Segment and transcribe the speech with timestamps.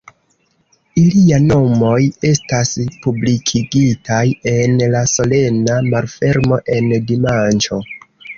[1.01, 1.99] Iliaj nomoj
[2.29, 2.71] estas
[3.03, 7.81] publikigitaj en la solena malfermo en dimanĉo.